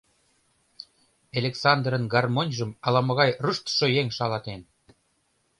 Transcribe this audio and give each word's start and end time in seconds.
—Элександрын 1.37 2.03
гармоньжым 2.13 2.71
ала-могай 2.85 3.31
руштшо 3.43 3.85
еҥ 3.99 4.07
шалатен. 4.17 4.61